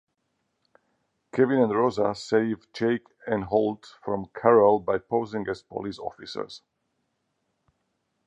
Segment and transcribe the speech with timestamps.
[1.31, 6.63] Kevin and Rosa save Jake and Holt from Carol by posing as police officers.